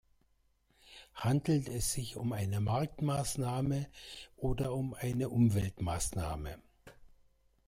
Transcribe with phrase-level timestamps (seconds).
[1.13, 3.87] Handelt es sich um eine Marktmaßnahme
[4.35, 6.57] oder um eine Umweltmaßnahme?